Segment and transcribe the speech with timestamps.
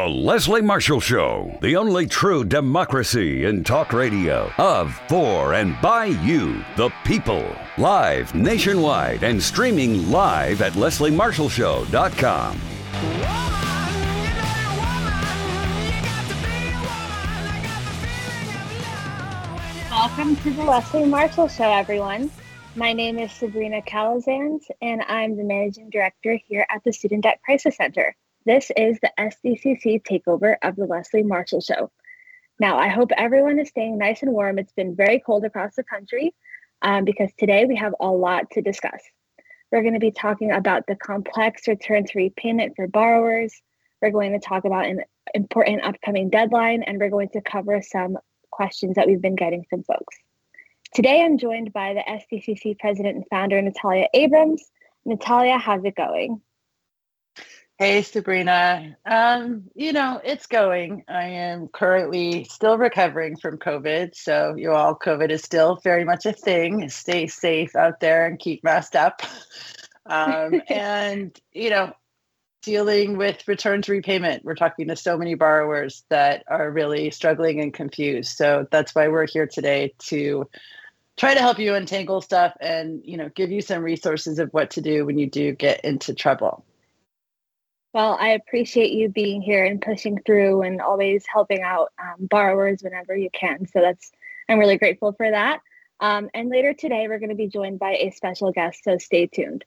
[0.00, 6.06] The Leslie Marshall Show, the only true democracy in talk radio of, for, and by
[6.06, 7.54] you, the people.
[7.76, 12.60] Live nationwide and streaming live at lesliemarshallshow.com.
[19.90, 22.30] Welcome to the Leslie Marshall Show, everyone.
[22.74, 27.40] My name is Sabrina Calazans, and I'm the Managing Director here at the Student Debt
[27.44, 28.16] Crisis Center.
[28.46, 31.90] This is the SDCC takeover of the Leslie Marshall Show.
[32.58, 34.58] Now, I hope everyone is staying nice and warm.
[34.58, 36.34] It's been very cold across the country
[36.80, 39.02] um, because today we have a lot to discuss.
[39.70, 43.60] We're going to be talking about the complex return to repayment for borrowers.
[44.00, 45.02] We're going to talk about an
[45.34, 48.16] important upcoming deadline, and we're going to cover some
[48.50, 50.16] questions that we've been getting from folks.
[50.94, 54.64] Today, I'm joined by the SDCC president and founder, Natalia Abrams.
[55.04, 56.40] Natalia, how's it going?
[57.80, 58.94] Hey, Sabrina.
[59.06, 61.02] Um, you know, it's going.
[61.08, 64.14] I am currently still recovering from COVID.
[64.14, 66.90] So, you all, COVID is still very much a thing.
[66.90, 69.22] Stay safe out there and keep masked up.
[70.06, 71.92] Um, and, you know,
[72.62, 74.44] dealing with return to repayment.
[74.44, 78.36] We're talking to so many borrowers that are really struggling and confused.
[78.36, 80.48] So, that's why we're here today to
[81.16, 84.70] try to help you untangle stuff and, you know, give you some resources of what
[84.70, 86.64] to do when you do get into trouble.
[87.92, 92.82] Well, I appreciate you being here and pushing through and always helping out um, borrowers
[92.82, 93.66] whenever you can.
[93.66, 94.12] So that's
[94.48, 95.60] I'm really grateful for that.
[96.00, 99.26] Um, and later today, we're going to be joined by a special guest, so stay
[99.26, 99.64] tuned.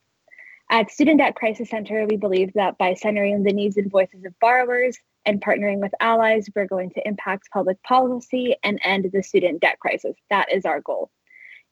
[0.70, 4.38] At Student Debt Crisis Center, we believe that by centering the needs and voices of
[4.40, 9.62] borrowers and partnering with allies, we're going to impact public policy and end the student
[9.62, 10.16] debt crisis.
[10.30, 11.12] That is our goal.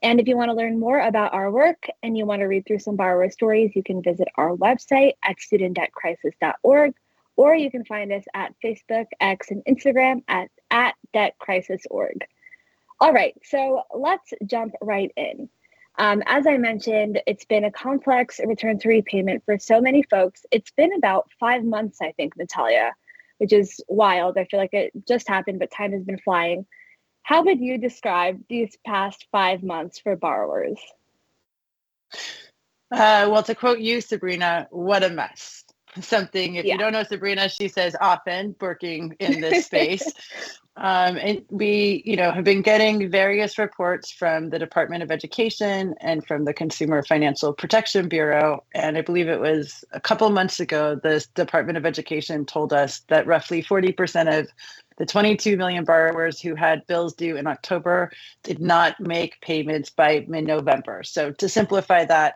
[0.01, 2.65] And if you want to learn more about our work and you want to read
[2.65, 6.93] through some borrower stories, you can visit our website at studentdebtcrisis.org,
[7.35, 12.25] or you can find us at Facebook, X, and Instagram at, at debtcrisis.org.
[12.99, 15.49] All right, so let's jump right in.
[15.97, 20.45] Um, as I mentioned, it's been a complex return to repayment for so many folks.
[20.51, 22.93] It's been about five months, I think, Natalia,
[23.37, 24.37] which is wild.
[24.37, 26.65] I feel like it just happened, but time has been flying.
[27.23, 30.79] How would you describe these past five months for borrowers?
[32.91, 35.63] Uh, well, to quote you, Sabrina, what a mess.
[35.99, 36.73] Something, if yeah.
[36.73, 40.05] you don't know Sabrina, she says often working in this space.
[40.77, 45.93] um, and we, you know, have been getting various reports from the Department of Education
[45.99, 48.63] and from the Consumer Financial Protection Bureau.
[48.73, 53.01] And I believe it was a couple months ago, the Department of Education told us
[53.09, 54.47] that roughly 40% of
[55.01, 58.11] the 22 million borrowers who had bills due in October
[58.43, 61.01] did not make payments by mid November.
[61.01, 62.35] So, to simplify that,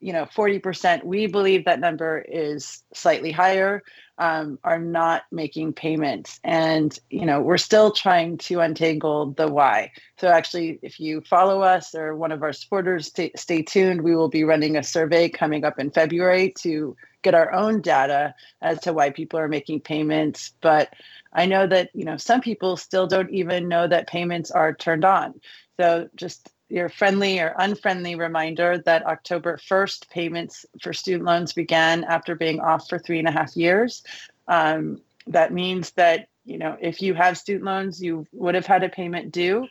[0.00, 3.82] you know, 40%, we believe that number is slightly higher,
[4.16, 6.40] um, are not making payments.
[6.42, 9.92] And, you know, we're still trying to untangle the why.
[10.18, 14.00] So, actually, if you follow us or one of our supporters, stay, stay tuned.
[14.00, 18.32] We will be running a survey coming up in February to get our own data
[18.62, 20.52] as to why people are making payments.
[20.60, 20.94] But
[21.32, 25.04] I know that you know some people still don't even know that payments are turned
[25.04, 25.40] on.
[25.78, 32.04] So just your friendly or unfriendly reminder that October 1st payments for student loans began
[32.04, 34.02] after being off for three and a half years.
[34.48, 38.84] Um, that means that you know if you have student loans, you would have had
[38.84, 39.66] a payment due,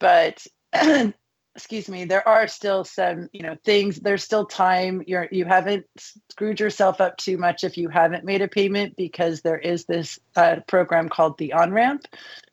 [0.00, 0.44] but
[1.60, 5.02] excuse me there are still some you know things there's still time.
[5.06, 5.84] You're you haven't
[6.30, 10.18] screwed yourself up too much if you haven't made a payment because there is this
[10.36, 12.06] uh, program called the on ramp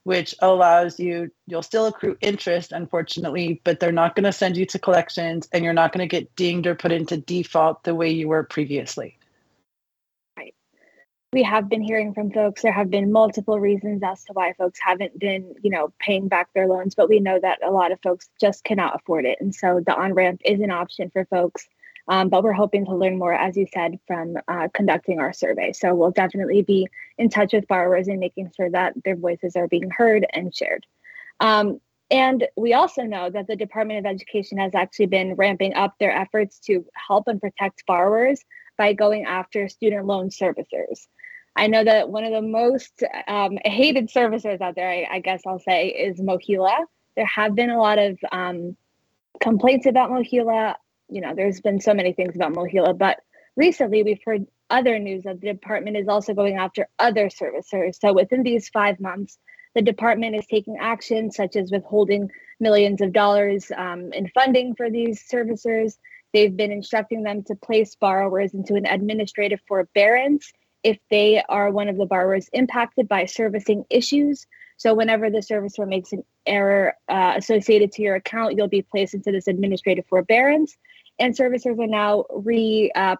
[0.03, 4.66] which allows you you'll still accrue interest unfortunately but they're not going to send you
[4.66, 8.09] to collections and you're not going to get dinged or put into default the way
[8.09, 9.16] you were previously
[11.37, 14.79] we have been hearing from folks there have been multiple reasons as to why folks
[14.81, 18.01] haven't been you know paying back their loans but we know that a lot of
[18.01, 19.37] folks just cannot afford it.
[19.39, 21.67] And so the on ramp is an option for folks
[22.07, 25.73] um, but we're hoping to learn more as you said from uh, conducting our survey.
[25.73, 26.87] So we'll definitely be
[27.19, 30.87] in touch with borrowers and making sure that their voices are being heard and shared.
[31.40, 31.79] Um,
[32.09, 36.13] and we also know that the Department of Education has actually been ramping up their
[36.13, 38.43] efforts to help and protect borrowers
[38.75, 41.05] by going after student loan servicers.
[41.57, 45.41] I know that one of the most um, hated servicers out there, I, I, guess
[45.45, 46.85] I'll say, is MOHELA.
[47.15, 48.77] There have been a lot of um,
[49.41, 50.75] complaints about MOHELA.
[51.09, 53.17] You know, there's been so many things about MOHELA, but
[53.55, 57.95] recently we've heard other news that the department is also going after other servicers.
[57.95, 59.39] So within these five months,
[59.73, 64.91] the department is taking action such as withholding millions of dollars um, in funding for
[64.91, 65.97] these servicers.
[66.33, 70.51] They've been instructing them to place borrowers into an administrative forbearance
[70.84, 74.46] if they are one of the borrowers impacted by servicing issues.
[74.78, 79.14] So, whenever the servicer makes an error uh, associated to your account, you'll be placed
[79.14, 80.78] into this administrative forbearance.
[81.20, 83.16] And servicers are now re uh,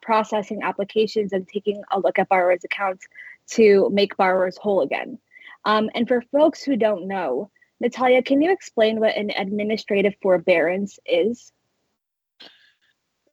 [0.64, 3.08] applications and taking a look at borrowers' accounts
[3.52, 5.18] to make borrowers whole again.
[5.66, 7.50] Um, and for folks who don't know,
[7.80, 11.52] Natalia, can you explain what an administrative forbearance is?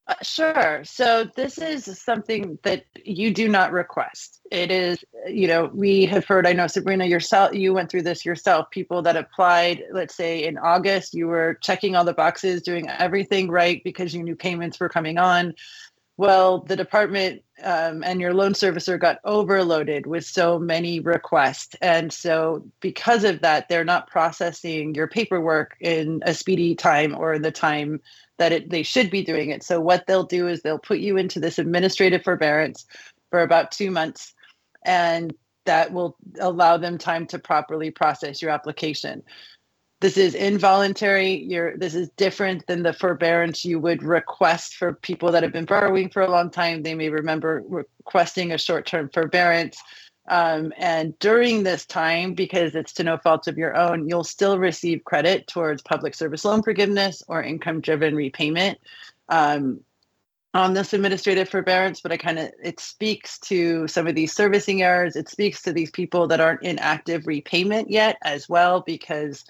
[0.06, 0.82] Uh, sure.
[0.84, 4.40] So this is something that you do not request.
[4.50, 6.46] It is, you know, we have heard.
[6.46, 8.70] I know Sabrina, yourself, you went through this yourself.
[8.70, 13.48] People that applied, let's say in August, you were checking all the boxes, doing everything
[13.48, 15.54] right because you knew payments were coming on.
[16.16, 21.75] Well, the department um, and your loan servicer got overloaded with so many requests.
[21.81, 27.38] And so, because of that, they're not processing your paperwork in a speedy time or
[27.38, 28.00] the time
[28.38, 29.64] that it, they should be doing it.
[29.64, 32.87] So, what they'll do is they'll put you into this administrative forbearance
[33.31, 34.34] for about two months,
[34.84, 35.34] and
[35.66, 39.22] that will allow them time to properly process your application
[40.04, 45.32] this is involuntary you're this is different than the forbearance you would request for people
[45.32, 46.82] that have been borrowing for a long time.
[46.82, 49.82] They may remember requesting a short-term forbearance.
[50.28, 54.58] Um, and during this time because it's to no fault of your own you'll still
[54.58, 58.78] receive credit towards public service loan forgiveness or income driven repayment.
[59.30, 59.80] Um,
[60.52, 64.82] on this administrative forbearance but i kind of it speaks to some of these servicing
[64.82, 65.16] errors.
[65.16, 69.46] It speaks to these people that aren't in active repayment yet as well because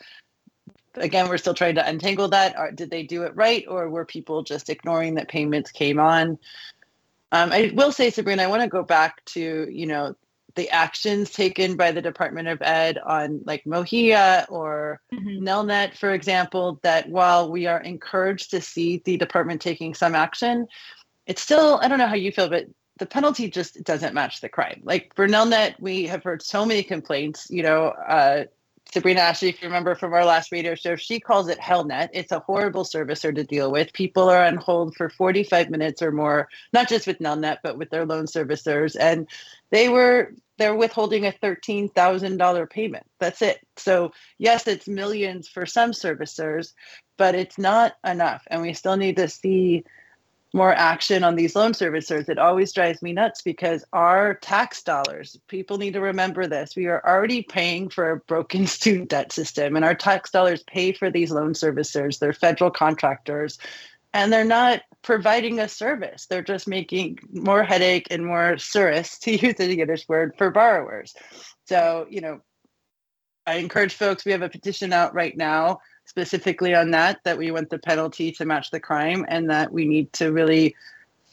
[0.97, 2.59] again, we're still trying to untangle that.
[2.59, 6.39] Or did they do it right, or were people just ignoring that payments came on?
[7.33, 10.15] Um, I will say, Sabrina, I want to go back to you know
[10.55, 15.45] the actions taken by the Department of Ed on like MOHELA or mm-hmm.
[15.45, 16.79] Nelnet, for example.
[16.83, 20.69] That while we are encouraged to see the department taking some action,
[21.27, 22.67] it's still I don't know how you feel, but
[22.99, 24.81] the penalty just doesn't match the crime.
[24.85, 27.49] Like for Nelnet, we have heard so many complaints.
[27.51, 28.45] You know, uh,
[28.93, 32.11] Sabrina Ashley, if you remember from our last radio show, she calls it HellNet.
[32.13, 33.93] It's a horrible servicer to deal with.
[33.93, 37.91] People are on hold for 45 minutes or more, not just with Nelnet, but with
[37.91, 38.97] their loan servicers.
[38.99, 39.27] And
[39.71, 43.07] they were they're withholding a $13,000 payment.
[43.19, 43.59] That's it.
[43.77, 46.75] So, yes, it's millions for some servicers,
[47.17, 48.43] but it's not enough.
[48.47, 49.85] And we still need to see
[50.55, 52.29] more action on these loan servicers.
[52.29, 56.77] It always drives me nuts because our tax dollars, people need to remember this.
[56.77, 60.93] We are already paying for a broken student debt system, and our tax dollars pay
[60.93, 62.21] for these loan servicers.
[62.21, 63.59] They're federal contractors,
[64.13, 66.29] and they're not providing a tsuris.
[66.29, 71.15] They're just making more headache and more service, to use the Yiddish word, for borrowers.
[71.67, 72.41] So, you know,
[73.45, 77.51] I encourage folks, we have a petition out right now specifically on that, that we
[77.51, 80.75] want the penalty to match the crime and that we need to really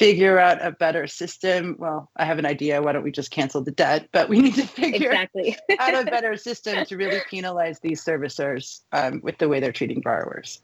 [0.01, 1.75] figure out a better system.
[1.77, 2.81] Well, I have an idea.
[2.81, 4.09] Why don't we just cancel the debt?
[4.11, 5.55] But we need to figure exactly.
[5.79, 10.01] out a better system to really penalize these servicers um, with the way they're treating
[10.01, 10.61] borrowers.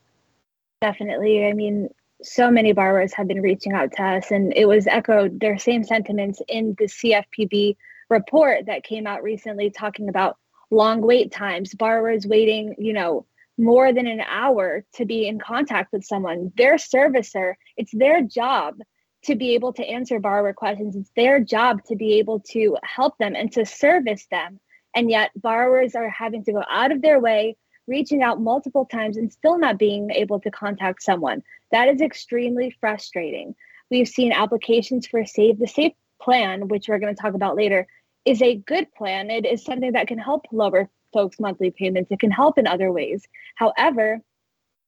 [0.81, 1.45] Definitely.
[1.45, 1.89] I mean,
[2.24, 5.83] so many borrowers have been reaching out to us, and it was echoed their same
[5.83, 7.75] sentiments in the CFPB
[8.09, 10.38] report that came out recently talking about
[10.71, 13.25] long wait times, borrowers waiting, you know,
[13.57, 16.51] more than an hour to be in contact with someone.
[16.56, 18.75] Their servicer, it's their job
[19.24, 20.95] to be able to answer borrower questions.
[20.95, 24.59] It's their job to be able to help them and to service them.
[24.95, 29.18] And yet, borrowers are having to go out of their way, reaching out multiple times,
[29.18, 31.44] and still not being able to contact someone.
[31.71, 33.56] That is extremely frustrating.
[33.90, 37.87] We've seen applications for Save the SAVE plan, which we're going to talk about later,
[38.26, 39.30] is a good plan.
[39.30, 42.11] It is something that can help lower folks' monthly payments.
[42.11, 43.26] It can help in other ways.
[43.56, 44.19] However,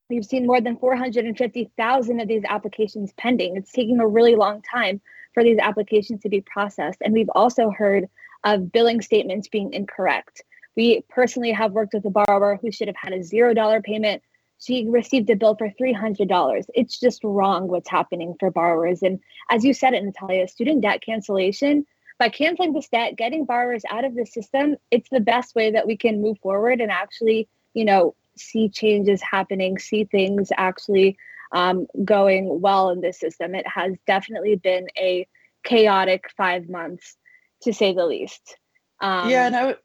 [0.09, 3.55] we've seen more than 450,000 of these applications pending.
[3.55, 5.01] It's taking a really long time
[5.33, 6.99] for these applications to be processed.
[7.01, 8.09] And we've also heard
[8.43, 10.43] of billing statements being incorrect.
[10.75, 14.23] We personally have worked with a borrower who should have had a $0 payment.
[14.59, 16.65] She received a bill for $300.
[16.73, 19.01] It's just wrong what's happening for borrowers.
[19.03, 21.85] And as you said it, Natalia, student debt cancellation
[22.19, 25.87] by canceling this debt, getting borrowers out of the system, it's the best way that
[25.87, 31.17] we can move forward and actually, you know, see changes happening, see things actually
[31.53, 33.55] um, going well in this system.
[33.55, 35.27] It has definitely been a
[35.63, 37.15] chaotic five months,
[37.63, 38.57] to say the least.
[39.01, 39.75] Um, yeah, and I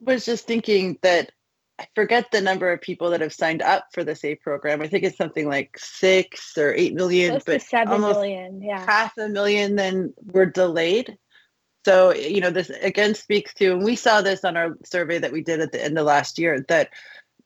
[0.00, 1.32] was just thinking that
[1.78, 4.80] I forget the number of people that have signed up for the SAVE program.
[4.80, 8.84] I think it's something like six or eight million, Close but seven million, yeah.
[8.84, 11.18] half a million then were delayed.
[11.86, 15.32] So, you know, this again speaks to, and we saw this on our survey that
[15.32, 16.90] we did at the end of last year, that,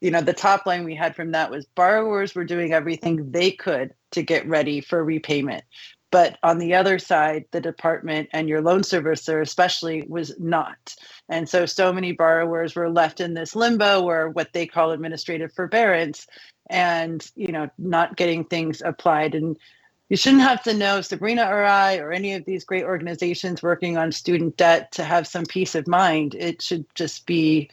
[0.01, 3.51] you know, the top line we had from that was borrowers were doing everything they
[3.53, 5.65] could to get ready for repayment.
[6.11, 10.95] but on the other side, the department and your loan servicer, especially, was not.
[11.29, 15.53] And so, so many borrowers were left in this limbo or what they call administrative
[15.53, 16.27] forbearance
[16.71, 19.35] and, you know, not getting things applied.
[19.35, 19.57] And
[20.11, 23.97] you shouldn't have to know Sabrina or I or any of these great organizations working
[23.97, 26.35] on student debt to have some peace of mind.
[26.35, 27.71] It should just be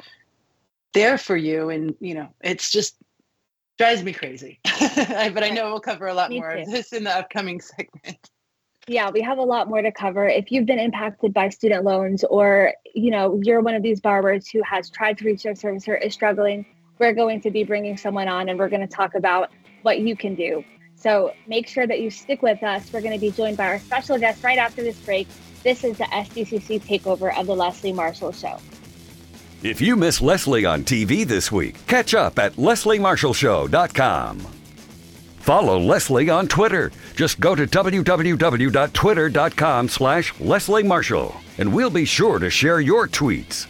[0.93, 1.69] there for you.
[1.69, 2.95] And, you know, it's just
[3.77, 4.59] drives me crazy.
[4.79, 6.61] but I know we'll cover a lot me more too.
[6.61, 8.29] of this in the upcoming segment.
[8.87, 10.27] Yeah, we have a lot more to cover.
[10.27, 14.47] If you've been impacted by student loans or, you know, you're one of these borrowers
[14.47, 16.65] who has tried to reach their servicer is struggling,
[16.97, 19.51] we're going to be bringing someone on and we're going to talk about
[19.83, 20.63] what you can do
[21.01, 22.91] so make sure that you stick with us.
[22.93, 25.27] We're going to be joined by our special guest right after this break.
[25.63, 28.57] This is the SDCC takeover of the Leslie Marshall Show.
[29.63, 34.39] If you miss Leslie on TV this week, catch up at lesliemarshallshow.com.
[35.37, 36.91] Follow Leslie on Twitter.
[37.15, 43.65] Just go to www.twitter.com slash Leslie Marshall, and we'll be sure to share your tweets.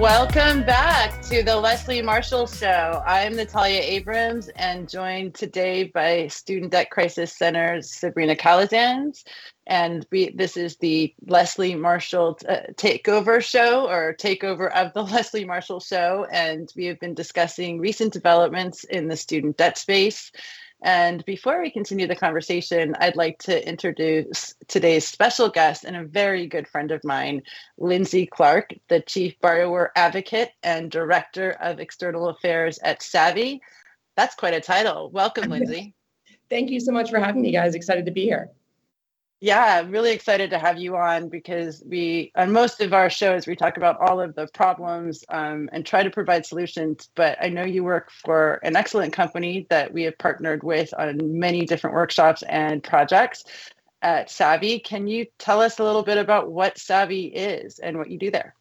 [0.00, 3.02] Welcome back to the Leslie Marshall Show.
[3.04, 9.24] I'm Natalia Abrams and joined today by Student Debt Crisis Center's Sabrina Calazans.
[9.66, 15.44] And we, this is the Leslie Marshall uh, Takeover Show or Takeover of the Leslie
[15.44, 16.26] Marshall Show.
[16.32, 20.32] And we have been discussing recent developments in the student debt space
[20.82, 26.04] and before we continue the conversation, I'd like to introduce today's special guest and a
[26.04, 27.42] very good friend of mine,
[27.76, 33.60] Lindsay Clark, the Chief Borrower Advocate and Director of External Affairs at Savi.
[34.16, 35.10] That's quite a title.
[35.10, 35.94] Welcome, Lindsay.
[36.48, 37.74] Thank you so much for having me, guys.
[37.74, 38.50] Excited to be here.
[39.42, 43.46] Yeah, I'm really excited to have you on because we, on most of our shows,
[43.46, 47.08] we talk about all of the problems um, and try to provide solutions.
[47.14, 51.38] But I know you work for an excellent company that we have partnered with on
[51.38, 53.44] many different workshops and projects
[54.02, 54.84] at Savi.
[54.84, 58.30] Can you tell us a little bit about what Savi is and what you do
[58.30, 58.54] there?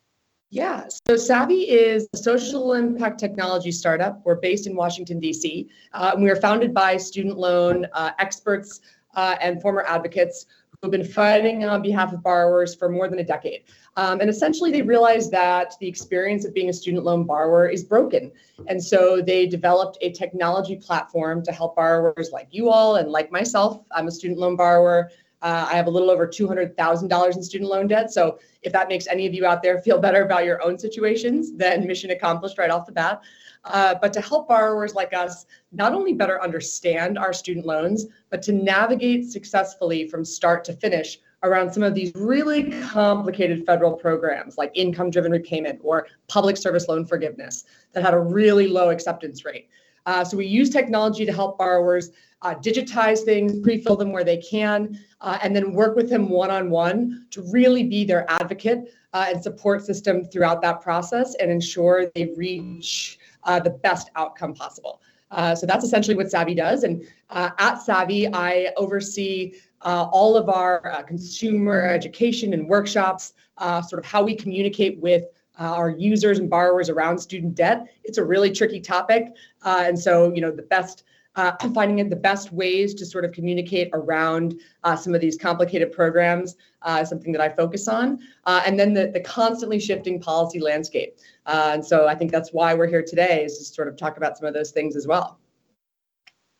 [0.50, 4.22] Yeah, so Savi is a social impact technology startup.
[4.26, 8.80] We're based in Washington, D.C., uh, and we are founded by student loan uh, experts
[9.16, 10.46] uh, and former advocates
[10.82, 13.64] who've been fighting on behalf of borrowers for more than a decade.
[13.98, 17.84] Um, and essentially, they realized that the experience of being a student loan borrower is
[17.84, 18.32] broken.
[18.68, 23.30] And so they developed a technology platform to help borrowers like you all and like
[23.30, 23.82] myself.
[23.92, 25.12] I'm a student loan borrower.
[25.42, 28.12] Uh, I have a little over $200,000 in student loan debt.
[28.12, 31.54] So if that makes any of you out there feel better about your own situations,
[31.54, 33.22] then mission accomplished right off the bat
[33.66, 38.42] uh, but to help borrowers like us not only better understand our student loans, but
[38.44, 44.58] to navigate successfully from start to finish around some of these really complicated federal programs
[44.58, 47.64] like income driven repayment or public service loan forgiveness
[47.94, 49.70] that had a really low acceptance rate.
[50.06, 52.12] Uh, so we use technology to help borrowers
[52.42, 57.28] uh, digitize things, pre-fill them where they can, uh, and then work with them one-on-one
[57.32, 62.34] to really be their advocate uh, and support system throughout that process and ensure they
[62.38, 65.02] reach uh, the best outcome possible.
[65.32, 66.84] Uh, so that's essentially what Savi does.
[66.84, 73.34] And uh, at Savi, I oversee uh, all of our uh, consumer education and workshops,
[73.58, 75.26] uh, sort of how we communicate with
[75.58, 77.86] our users and borrowers around student debt.
[78.06, 79.28] It's a really tricky topic.
[79.66, 81.04] and so, you know, the best
[81.40, 85.92] uh, finding the best ways to sort of communicate around uh, some of these complicated
[85.92, 88.20] programs uh, something that I focus on.
[88.46, 91.18] Uh, and then the, the constantly shifting policy landscape.
[91.46, 94.18] Uh, and so I think that's why we're here today is to sort of talk
[94.18, 95.40] about some of those things as well.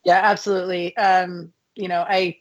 [0.06, 0.96] Yeah, absolutely.
[0.98, 2.38] Um, you know, I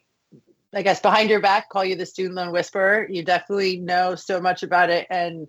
[0.74, 3.06] I guess behind your back call you the student loan whisperer.
[3.08, 5.48] You definitely know so much about it and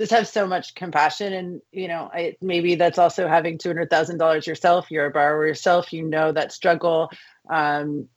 [0.00, 4.90] just have so much compassion and you know I, maybe that's also having $200000 yourself
[4.90, 7.10] you're a borrower yourself you know that struggle.
[7.48, 8.08] Um,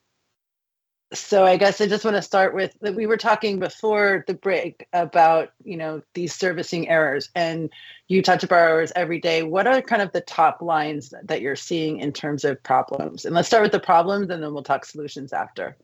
[1.14, 4.34] so i guess i just want to start with that we were talking before the
[4.34, 7.70] break about you know these servicing errors and
[8.08, 9.44] you talk to borrowers every day.
[9.44, 13.26] What are kind of the top lines that you're seeing in terms of problems?
[13.26, 15.76] And let's start with the problems and then we'll talk solutions after.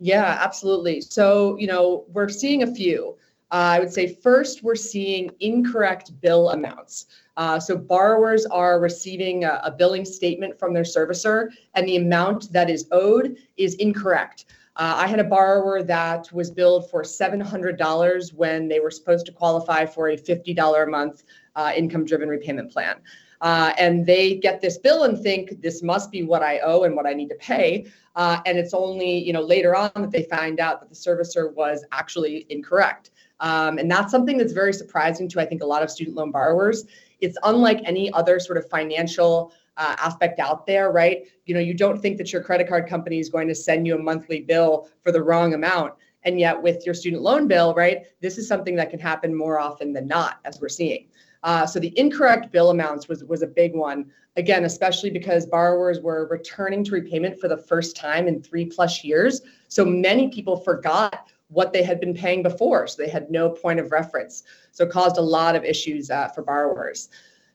[0.00, 1.00] Yeah absolutely.
[1.00, 3.16] So you know we're seeing a few
[3.52, 7.06] I would say first, we're seeing incorrect bill amounts.
[7.36, 12.52] Uh, so borrowers are receiving a, a, billing statement from their servicer, and the amount
[12.52, 14.46] that is owed is incorrect.
[14.76, 19.32] Uh, I had a borrower that was billed for $700 when they were supposed to
[19.32, 21.24] qualify for a $50 a month
[21.56, 22.96] uh, income driven repayment plan.
[23.42, 26.94] Uh, and they get this bill and think this must be what I owe and
[26.94, 27.86] what I need to pay.
[28.14, 31.52] Uh, and it's only you know later on that they find out that the servicer
[31.52, 33.10] was actually incorrect.
[33.42, 36.30] Um, and that's something that's very surprising to, I think, a lot of student loan
[36.30, 36.86] borrowers
[37.22, 41.26] it's unlike any other sort of financial uh, aspect out there, right?
[41.46, 43.94] You know, you don't think that your credit card company is going to send you
[43.94, 45.94] a monthly bill for the wrong amount.
[46.24, 49.58] And yet, with your student loan bill, right, this is something that can happen more
[49.58, 51.08] often than not, as we're seeing.
[51.42, 54.10] Uh, so the incorrect bill amounts was was a big one.
[54.36, 59.04] Again, especially because borrowers were returning to repayment for the first time in three plus
[59.04, 59.42] years.
[59.68, 63.78] So many people forgot what they had been paying before, so they had no point
[63.78, 64.42] of reference.
[64.72, 67.08] So it caused a lot of issues uh, for borrowers.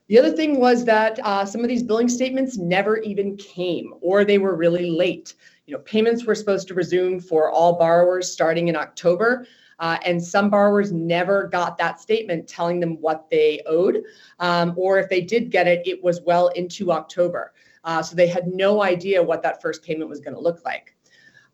[0.08, 4.24] The other thing was that uh, some of these billing statements never even came, or
[4.24, 5.34] they were really late.
[5.66, 9.46] You know, payments were supposed to resume for all borrowers starting in October,
[9.80, 14.02] uh, and some borrowers never got that statement telling them what they owed,
[14.38, 17.52] um, or if they did get it, it was well into October.
[17.84, 20.94] Uh, so they had no idea what that first payment was going to look like.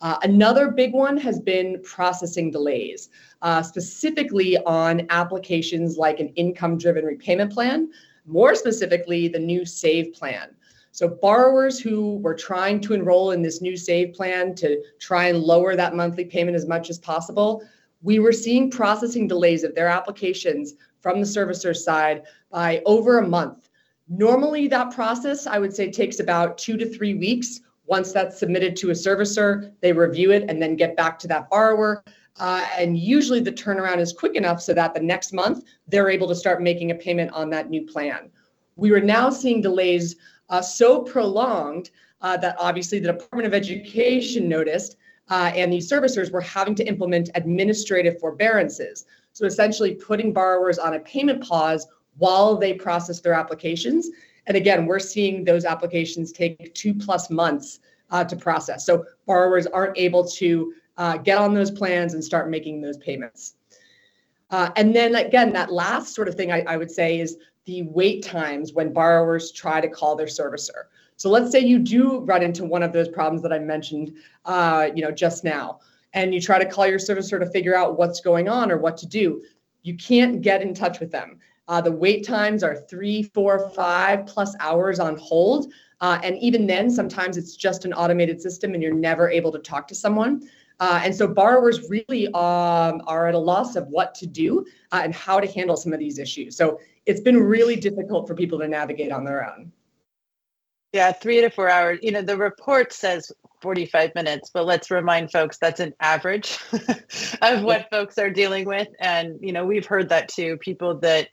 [0.05, 3.09] Uh, another big one has been processing delays,
[3.43, 7.89] uh, specifically on applications like an income driven repayment plan
[8.27, 10.55] more specifically, the new SAVE plan.
[10.93, 15.41] So, borrowers who were trying to enroll in this new SAVE plan to try and
[15.41, 17.63] lower that monthly payment as much as possible,
[18.03, 23.27] we were seeing processing delays of their applications from the servicer side by over a
[23.27, 23.69] month.
[24.09, 27.61] Normally, that process, I would say, takes about two to three weeks.
[27.87, 31.49] Once that's submitted to a servicer, they review it and then get back to that
[31.51, 32.03] borrower.
[32.39, 36.27] Uh, and usually the turnaround is quick enough so that the next month they're able
[36.27, 38.31] to start making a payment on that new plan.
[38.77, 40.17] We are now seeing delays
[40.49, 41.91] uh, so prolonged
[42.23, 44.97] uh, that obviously the Department of Education noticed
[45.31, 49.07] uh, and these servicers were having to implement administrative forbearances.
[49.33, 51.87] So essentially putting borrowers on a payment pause
[52.19, 54.11] while they process their applications.
[54.47, 58.85] And again, we're seeing those applications take two plus months uh, to process.
[58.87, 63.55] So borrowers aren't able to uh, get on those plans and start making those payments.
[64.51, 67.83] Uh, and then again, that last sort of thing I, I, would say is the
[67.83, 70.85] wait times when borrowers try to call their servicer.
[71.17, 74.91] So let's say you do run into one of those problems that I mentioned, uh,
[74.95, 75.81] you know, just now,
[76.13, 78.97] and you try to call your servicer to figure out what's going on or what
[78.99, 79.43] to do.
[79.83, 81.41] You can't get in touch with them.
[81.69, 85.73] Uh, the wait times are three, four, five plus hours on hold.
[86.01, 89.59] Uh, and even then, sometimes it's just an automated system and you're never able to
[89.59, 90.49] talk to someone.
[90.81, 95.01] Uh, and so borrowers really um, are at a loss of what to do uh,
[95.05, 96.57] and how to handle some of these issues.
[96.57, 99.73] So it's been really difficult for people to navigate on their own.
[100.93, 101.99] Yeah, three to four hours.
[102.03, 106.59] You know, the report says 45 minutes, but let's remind folks that's an average
[107.43, 108.89] of what folks are dealing with.
[109.01, 110.57] And, you know, we've heard that too.
[110.59, 111.29] People that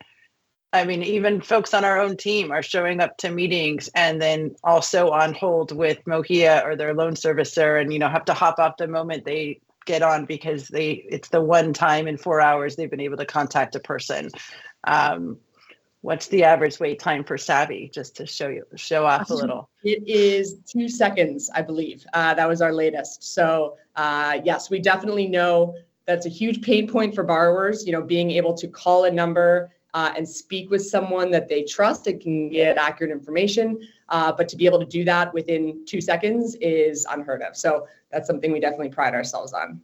[0.73, 4.55] I mean, even folks on our own team are showing up to meetings and then
[4.63, 8.57] also on hold with MOHELA or their loan servicer and, you know, have to hop
[8.57, 12.75] off the moment they get on because they it's the one time in four hours
[12.75, 14.29] they've been able to contact a person.
[14.85, 15.37] Um,
[16.01, 17.91] what's the average wait time for Savi?
[17.91, 19.69] Just to show you show off a little.
[19.83, 22.05] It is two seconds, I believe.
[22.13, 23.33] Uh, that was our latest.
[23.33, 27.85] So uh, yes, we definitely know that's a huge pain point for borrowers.
[27.85, 31.63] You know, being able to call a number uh, and speak with someone that they
[31.63, 33.79] trust and can get accurate information.
[34.09, 37.55] Uh, but to be able to do that within two seconds is unheard of.
[37.55, 39.81] So that's something we definitely pride ourselves on.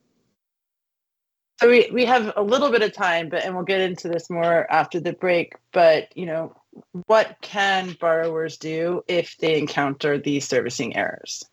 [1.59, 4.29] So we, we have a little bit of time, but and we'll get into this
[4.29, 5.55] more after the break.
[5.71, 6.55] But you know,
[7.07, 11.43] what can borrowers do if they encounter these servicing errors?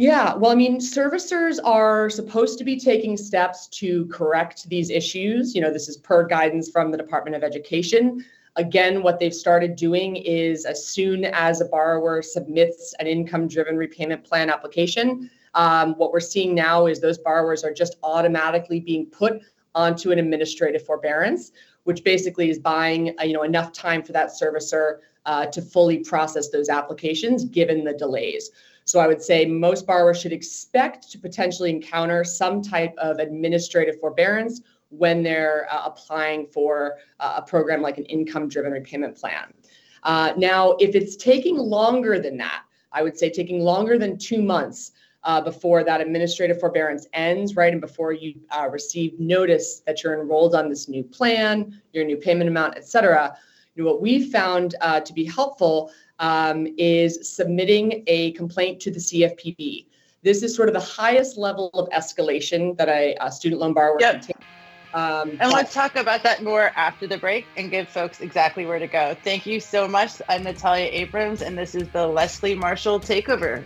[0.00, 5.56] Yeah, well, I mean, servicers are supposed to be taking steps to correct these issues.
[5.56, 8.24] You know, this is per guidance from the Department of Education.
[8.54, 13.76] Again, what they've started doing is as soon as a borrower submits an income driven
[13.76, 19.04] repayment plan application, um, what we're seeing now is those borrowers are just automatically being
[19.06, 19.42] put
[19.74, 21.50] onto an administrative forbearance,
[21.82, 25.98] which basically is buying uh, you know enough time for that servicer uh, to fully
[25.98, 28.52] process those applications given the delays.
[28.88, 34.00] So I would say most borrowers should expect to potentially encounter some type of administrative
[34.00, 39.52] forbearance when they're uh, applying for uh, a program like an income driven repayment plan.
[40.04, 44.40] Uh, now, if it's taking longer than that, I would say taking longer than two
[44.40, 50.02] months uh, before that administrative forbearance ends, right, and before you uh, receive notice that
[50.02, 53.36] you're enrolled on this new plan, your new payment amount, et cetera,
[53.74, 58.90] you know, what we found uh, to be helpful um, is submitting a complaint to
[58.90, 59.86] the CFPB.
[60.22, 63.98] This is sort of the highest level of escalation that a, a student loan borrower
[64.00, 64.14] yep.
[64.14, 64.36] can take.
[64.94, 68.78] Um, and let's talk about that more after the break and give folks exactly where
[68.78, 69.14] to go.
[69.22, 70.22] Thank you so much.
[70.28, 73.64] I'm Natalia Abrams, and this is the Leslie Marshall Takeover.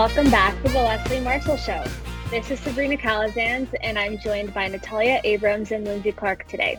[0.00, 1.84] Welcome back to the Leslie Marshall Show.
[2.30, 6.78] This is Sabrina Calazans, and I'm joined by Natalia Abrams and Lindsay Clark today.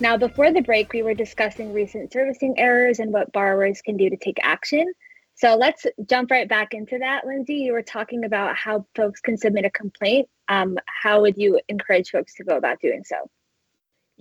[0.00, 4.10] Now, before the break, we were discussing recent servicing errors and what borrowers can do
[4.10, 4.92] to take action.
[5.36, 7.24] So let's jump right back into that.
[7.24, 10.28] Lindsay, you were talking about how folks can submit a complaint.
[10.48, 13.30] Um, how would you encourage folks to go about doing so?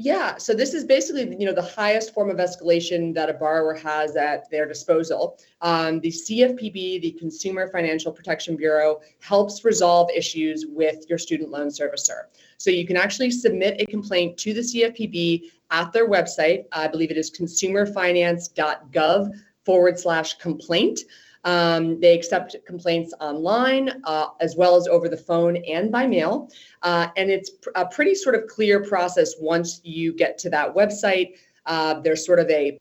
[0.01, 3.73] Yeah, so this is basically you know the highest form of escalation that a borrower
[3.73, 5.37] has at their disposal.
[5.59, 11.67] Um, the CFPB, the Consumer Financial Protection Bureau, helps resolve issues with your student loan
[11.67, 12.27] servicer.
[12.57, 16.63] So you can actually submit a complaint to the CFPB at their website.
[16.71, 19.31] I believe it is consumerfinance.gov
[19.65, 21.01] forward slash complaint.
[21.45, 26.49] Um, they accept complaints online uh, as well as over the phone and by mail.
[26.81, 31.35] Uh, and it's a pretty sort of clear process once you get to that website.
[31.65, 32.79] Uh, there's sort of a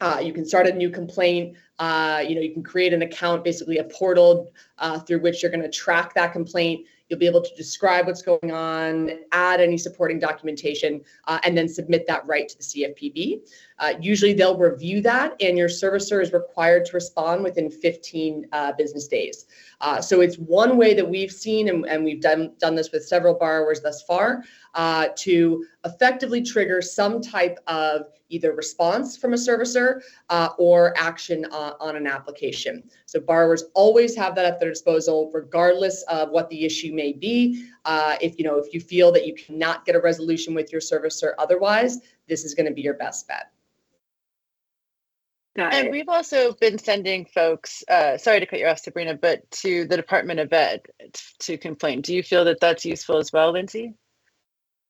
[0.00, 1.56] uh, you can start a new complaint.
[1.78, 5.50] Uh, you know, you can create an account, basically a portal uh, through which you're
[5.50, 6.86] going to track that complaint.
[7.08, 11.68] You'll be able to describe what's going on, add any supporting documentation, uh, and then
[11.68, 13.48] submit that right to the CFPB.
[13.78, 18.72] Uh, usually they'll review that, and your servicer is required to respond within 15 uh,
[18.72, 19.46] business days.
[19.80, 23.04] Uh, so it's one way that we've seen, and, and we've done, done this with
[23.04, 24.42] several borrowers thus far,
[24.74, 31.44] uh, to effectively trigger some type of either response from a servicer uh, or action
[31.46, 32.82] on, on an application.
[33.06, 37.68] So borrowers always have that at their disposal, regardless of what the issue may be.
[37.84, 40.80] Uh, if you know if you feel that you cannot get a resolution with your
[40.80, 43.52] servicer otherwise, this is going to be your best bet.
[45.56, 45.90] Got and it.
[45.90, 49.96] we've also been sending folks, uh, sorry to cut you off, Sabrina, but to the
[49.96, 50.82] Department of Ed
[51.40, 52.02] to complain.
[52.02, 53.94] Do you feel that that's useful as well, Lindsay?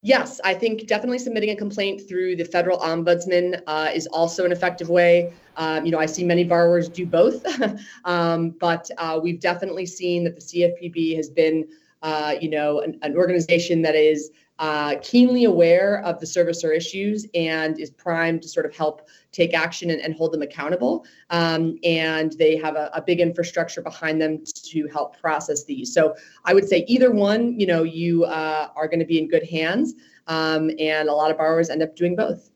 [0.03, 4.53] Yes, I think definitely submitting a complaint through the federal ombudsman uh, is also an
[4.53, 5.33] effective way.
[5.57, 7.45] Um, you know, I see many borrowers do both,
[8.05, 11.67] um, but uh, we've definitely seen that the CFPB has been,
[12.03, 17.27] uh, you know, an, an, organization that is uh, keenly aware of the servicer issues
[17.35, 21.05] and is primed to sort of help take action and, and hold them accountable.
[21.31, 25.93] Um, and they have a, a, big infrastructure behind them to help process these.
[25.93, 26.15] So
[26.47, 29.45] I would say either one, you know, you uh, are going to be in good
[29.45, 29.95] hands.
[30.27, 32.51] Um, and a lot of borrowers end up doing both.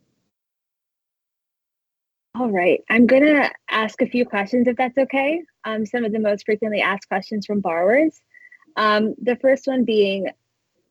[2.34, 2.80] All right.
[2.88, 5.42] I'm going to ask a few questions if that's okay.
[5.64, 8.20] Um, some of the most frequently asked questions from borrowers.
[8.76, 10.30] Um, the first one being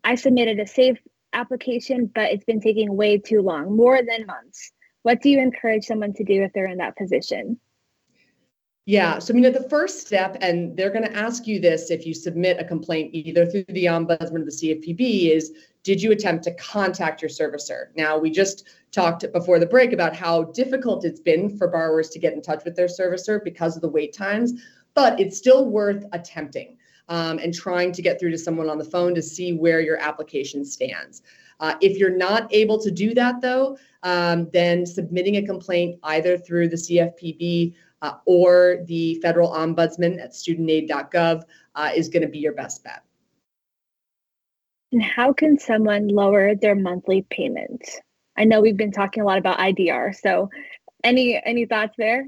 [0.03, 0.97] I submitted a SAVE
[1.33, 4.71] application, but it's been taking way too long, more than months.
[5.03, 7.59] What do you encourage someone to do if they're in that position?
[8.85, 12.07] Yeah, so I mean, the first step, and they're going to ask you this if
[12.07, 16.43] you submit a complaint either through the ombudsman or the CFPB, is did you attempt
[16.45, 17.95] to contact your servicer?
[17.95, 22.19] Now, we just talked before the break about how difficult it's been for borrowers to
[22.19, 24.53] get in touch with their servicer because of the wait times,
[24.95, 26.78] but it's still worth attempting
[27.10, 29.98] um, and trying to get through to someone on the phone to see where your
[29.98, 31.22] application stands.
[31.60, 36.38] Uh, if you're not able to do that, though, um, then submitting a complaint either
[36.38, 41.43] through the CFPB uh, or the federal ombudsman at studentaid.gov
[41.76, 43.04] uh, is going to be your best bet.
[44.91, 48.00] And how can someone lower their monthly payments?
[48.38, 50.50] I know we've been talking a lot about IDR, so
[51.04, 52.28] any any thoughts there?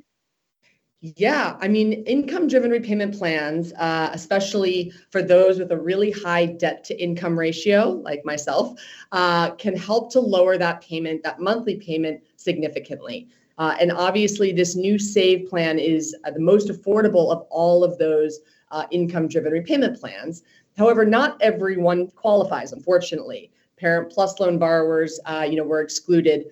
[1.04, 6.46] Yeah, I mean, income driven repayment plans, uh, especially for those with a really high
[6.46, 8.80] debt to income ratio, like myself,
[9.12, 13.28] uh, can help to lower that payment, that monthly payment significantly.
[13.58, 17.98] Uh, and obviously, this new SAVE plan is uh, the most affordable of all of
[17.98, 20.44] those uh, income driven repayment plans.
[20.78, 23.50] However, not everyone qualifies, unfortunately.
[23.76, 26.52] Parent Plus loan borrowers, uh, you know, were excluded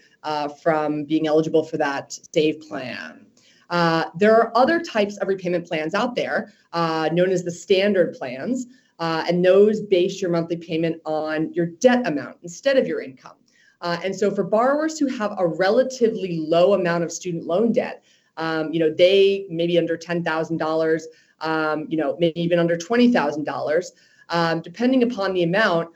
[0.64, 3.28] from being eligible for that SAVE plan.
[3.70, 8.14] Uh, there are other types of repayment plans out there, uh, known as the standard
[8.14, 8.68] plans,
[9.00, 13.36] uh, and those base your monthly payment on your debt amount instead of your income.
[13.82, 18.04] Uh, and so, for borrowers who have a relatively low amount of student loan debt,
[18.38, 21.08] um, you know, they maybe under ten thousand dollars,
[21.40, 23.94] um, you know, maybe even under twenty thousand um, dollars,
[24.64, 25.90] depending upon the amount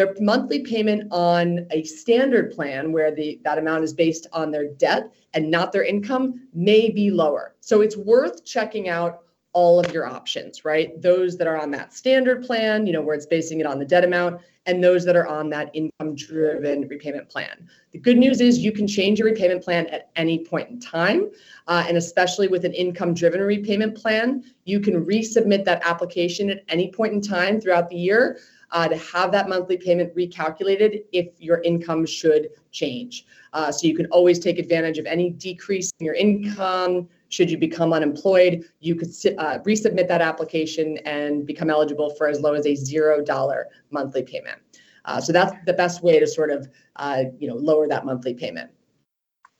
[0.00, 4.68] their monthly payment on a standard plan where the that amount is based on their
[4.68, 7.54] debt and not their income may be lower.
[7.60, 11.00] So it's worth checking out all of your options, right?
[11.02, 13.84] Those that are on that standard plan, you know, where it's basing it on the
[13.84, 17.68] debt amount, and those that are on that income driven repayment plan.
[17.90, 21.30] The good news is you can change your repayment plan at any point in time.
[21.66, 26.64] Uh, and especially with an income driven repayment plan, you can resubmit that application at
[26.68, 28.38] any point in time throughout the year
[28.72, 33.26] uh, to have that monthly payment recalculated if your income should change.
[33.52, 37.58] Uh, so you can always take advantage of any decrease in your income, should you
[37.58, 42.66] become unemployed, you could uh, resubmit that application and become eligible for as low as
[42.66, 44.58] a $0 monthly payment.
[45.04, 48.34] Uh, so that's the best way to sort of, uh, you know, lower that monthly
[48.34, 48.70] payment.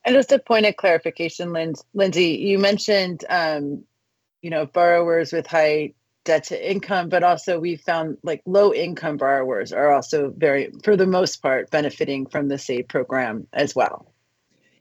[0.05, 1.53] And just a point of clarification,
[1.93, 3.83] Lindsay, you mentioned, um,
[4.41, 9.17] you know, borrowers with high debt to income, but also we found like low income
[9.17, 14.13] borrowers are also very, for the most part, benefiting from the SAVE program as well.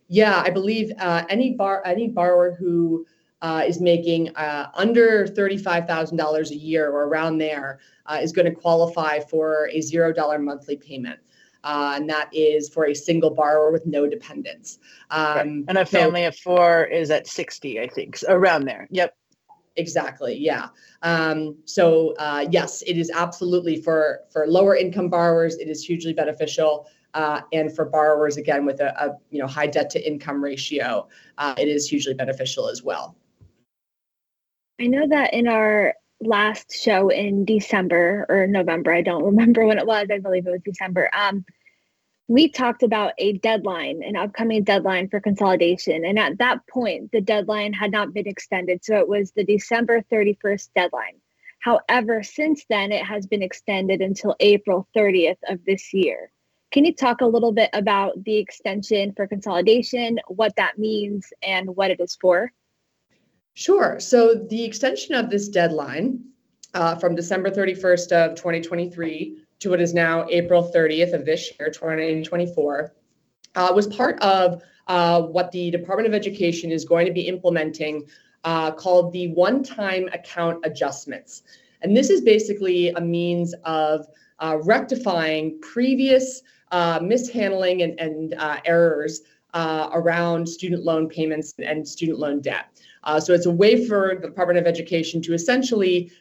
[0.09, 3.07] Yeah, I believe uh, any bar any borrower who
[3.43, 8.33] uh, is making uh, under thirty-five thousand dollars a year or around there uh, is
[8.33, 11.21] going to qualify for a zero dollar monthly payment.
[11.63, 14.79] Uh, and that is for a single borrower with no dependents.
[15.11, 15.47] Um, right.
[15.69, 18.89] And a family so, of four is at 60, I think, so around there.
[18.91, 19.15] Yep.
[19.77, 20.37] Exactly.
[20.37, 20.69] Yeah.
[21.03, 25.57] Um, so uh, yes, it is absolutely for for lower income borrowers.
[25.57, 29.69] It is hugely beneficial, uh, and for borrowers again with a, a, you know high
[29.69, 33.17] debt to income ratio, uh, it is hugely beneficial as well.
[34.81, 39.79] I know that in our last show in December or November, I don't remember when
[39.79, 40.09] it was.
[40.11, 41.11] I believe it was December.
[41.17, 41.45] Um,
[42.31, 46.05] we talked about a deadline, an upcoming deadline for consolidation.
[46.05, 48.85] And at that point, the deadline had not been extended.
[48.85, 51.15] So it was the December 31st deadline.
[51.59, 56.31] However, since then, it has been extended until April 30th of this year.
[56.71, 61.75] Can you talk a little bit about the extension for consolidation, what that means, and
[61.75, 62.53] what it is for?
[63.55, 63.99] Sure.
[63.99, 66.21] So the extension of this deadline
[66.75, 71.71] uh, from December 31st of 2023 to what is now April 30th of this year,
[71.71, 72.95] 2024,
[73.55, 78.07] uh, was part of uh, what the Department of Education is going to be implementing
[78.45, 81.43] uh, called the one time account adjustments.
[81.83, 84.07] And this is basically a means of
[84.39, 86.43] uh, rectifying previous
[86.73, 89.23] uh, mishandling and, and uh, errors
[89.55, 92.67] around student loan payments and student loan debt.
[93.19, 96.13] so it's a way for the Department of Education to essentially,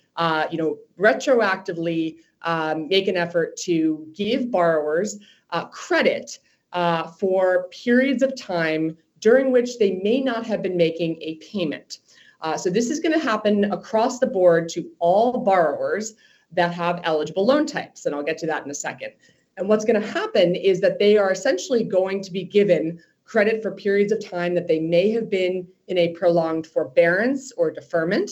[0.52, 5.20] you know, retroactively um, make an effort to give borrowers
[5.52, 6.40] uh, credit
[6.74, 12.00] uh, for periods of time during which they may not have been making a payment.
[12.42, 16.14] Uh, so this is going to happen across the board to all borrowers
[16.52, 19.14] that have eligible loan types, and I'll get to that in a second.
[19.58, 23.62] And what's going to happen is that they are essentially going to be given credit
[23.62, 28.32] for periods of time that they may have been in a prolonged forbearance or deferment.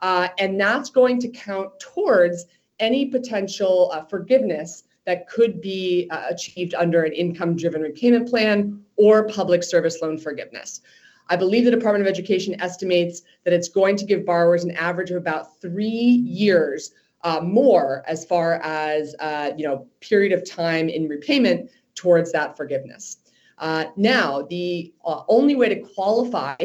[0.00, 2.46] Uh, and that's going to count towards
[2.80, 8.82] any potential uh, forgiveness that could be uh, achieved under an income driven repayment plan
[8.96, 10.82] or public service loan forgiveness.
[11.30, 15.10] I believe the Department of Education estimates that it's going to give borrowers an average
[15.10, 20.88] of about three years uh, more as far as uh, you know period of time
[20.88, 23.18] in repayment towards that forgiveness.
[23.58, 26.56] Uh, now, the uh, only way to qualify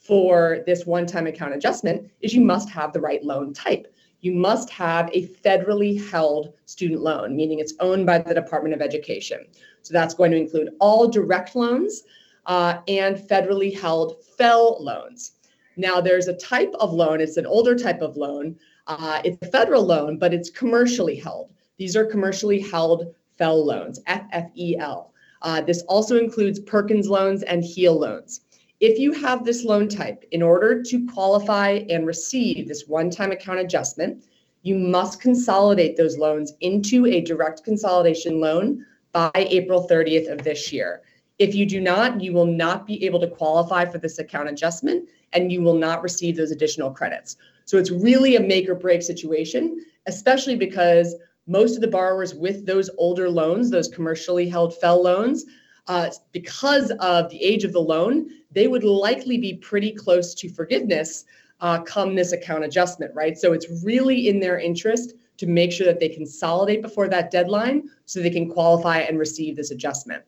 [0.00, 4.70] for this one-time account adjustment is you must have the right loan type you must
[4.70, 9.46] have a federally held student loan, meaning it's owned by the Department of Education.
[9.82, 12.02] So that's going to include all direct loans
[12.46, 15.32] uh, and federally held FFEL loans.
[15.76, 18.56] Now, there's a type of loan, it's an older type of loan.
[18.86, 21.52] Uh, it's a federal loan, but it's commercially held.
[21.76, 25.10] These are commercially held FFEL loans, FFEL.
[25.42, 28.40] Uh, this also includes Perkins loans and HEAL loans.
[28.80, 33.32] If you have this loan type, in order to qualify and receive this one time
[33.32, 34.24] account adjustment,
[34.62, 40.72] you must consolidate those loans into a direct consolidation loan by April 30th of this
[40.72, 41.02] year.
[41.38, 45.08] If you do not, you will not be able to qualify for this account adjustment
[45.32, 47.36] and you will not receive those additional credits.
[47.64, 51.14] So it's really a make or break situation, especially because
[51.46, 55.46] most of the borrowers with those older loans, those commercially held FFEL loans,
[55.88, 60.48] uh, because of the age of the loan, they would likely be pretty close to
[60.48, 61.24] forgiveness
[61.60, 63.38] uh, come this account adjustment, right?
[63.38, 67.88] So it's really in their interest to make sure that they consolidate before that deadline
[68.04, 70.22] so they can qualify and receive this adjustment.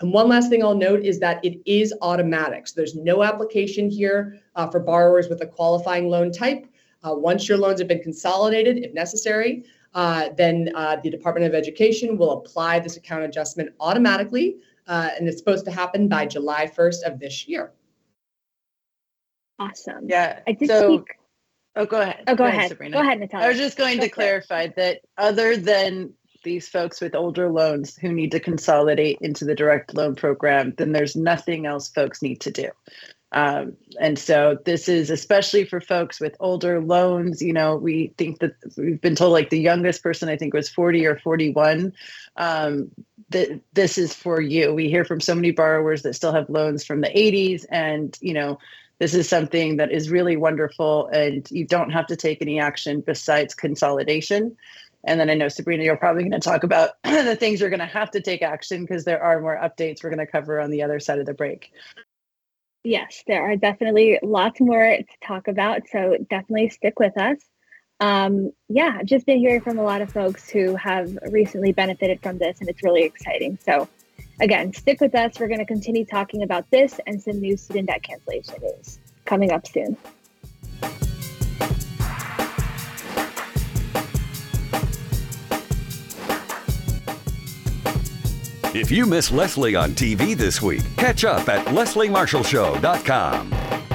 [0.00, 2.68] And one last thing I'll note is that it is automatic.
[2.68, 6.66] So there's no application here uh, for borrowers with a qualifying loan type.
[7.02, 9.64] Uh, once your loans have been consolidated, if necessary,
[9.94, 15.28] uh, then uh, the Department of Education will apply this account adjustment automatically uh, and
[15.28, 17.72] it's supposed to happen by July 1st of this year.
[19.58, 20.08] Awesome.
[20.08, 20.40] Yeah.
[20.46, 21.08] I did so, speak.
[21.76, 22.24] Oh, go ahead.
[22.26, 22.68] Oh, go, go ahead.
[22.68, 22.96] Sabrina.
[22.96, 23.46] Go ahead, Natalia.
[23.46, 26.12] I was just going go to clarify that other than
[26.46, 30.92] these folks with older loans who need to consolidate into the direct loan program, then
[30.92, 32.70] there's nothing else folks need to do.
[33.32, 37.42] Um, and so this is especially for folks with older loans.
[37.42, 40.68] You know, we think that we've been told like the youngest person I think was
[40.68, 41.92] 40 or 41.
[42.36, 42.90] Um,
[43.30, 44.72] that this is for you.
[44.72, 48.32] We hear from so many borrowers that still have loans from the 80s, and you
[48.32, 48.58] know,
[48.98, 53.02] this is something that is really wonderful and you don't have to take any action
[53.02, 54.56] besides consolidation.
[55.04, 57.80] And then I know Sabrina, you're probably going to talk about the things you're going
[57.80, 60.70] to have to take action because there are more updates we're going to cover on
[60.70, 61.72] the other side of the break.
[62.86, 65.88] Yes, there are definitely lots more to talk about.
[65.90, 67.36] So definitely stick with us.
[67.98, 72.22] Um, yeah, I've just been hearing from a lot of folks who have recently benefited
[72.22, 73.58] from this, and it's really exciting.
[73.64, 73.88] So,
[74.40, 75.40] again, stick with us.
[75.40, 79.50] We're going to continue talking about this and some new student debt cancellation news coming
[79.50, 79.96] up soon.
[88.76, 93.85] If you miss Leslie on TV this week, catch up at lesliemarshallshow.com.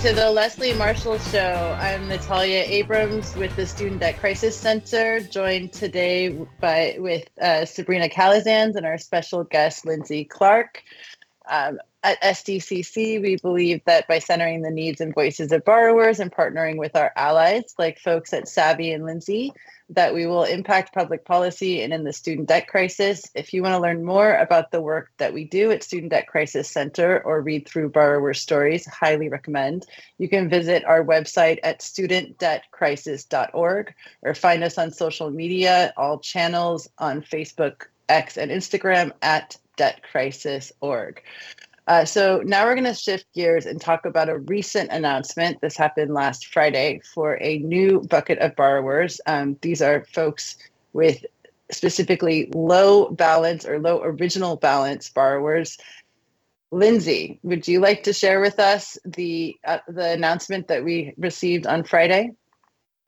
[0.00, 1.76] to the Leslie Marshall Show.
[1.78, 8.08] I'm Natalia Abrams with the Student Debt Crisis Center, joined today by with uh, Sabrina
[8.08, 10.82] Calazans and our special guest Lindsay Clark.
[11.50, 16.32] Um, at SDCC, we believe that by centering the needs and voices of borrowers and
[16.32, 19.52] partnering with our allies, like folks at Savi and Lindsay,
[19.90, 23.28] that we will impact public policy and in the student debt crisis.
[23.34, 26.28] If you want to learn more about the work that we do at Student Debt
[26.28, 29.84] Crisis Center or read through borrower stories, highly recommend.
[30.16, 36.88] You can visit our website at studentdebtcrisis.org or find us on social media, all channels
[36.98, 41.22] on Facebook, X, and Instagram at debtcrisis.org.
[41.86, 45.60] Uh, so now we're going to shift gears and talk about a recent announcement.
[45.60, 49.20] This happened last Friday for a new bucket of borrowers.
[49.26, 50.56] Um, these are folks
[50.92, 51.24] with
[51.72, 55.78] specifically low balance or low original balance borrowers.
[56.70, 61.66] Lindsay, would you like to share with us the uh, the announcement that we received
[61.66, 62.30] on Friday?